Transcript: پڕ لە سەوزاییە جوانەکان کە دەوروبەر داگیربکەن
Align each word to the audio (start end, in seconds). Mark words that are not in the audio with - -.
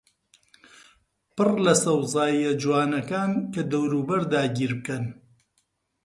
پڕ 1.35 1.49
لە 1.65 1.73
سەوزاییە 1.83 2.51
جوانەکان 2.61 3.31
کە 3.53 3.61
دەوروبەر 3.71 4.21
داگیربکەن 4.33 5.05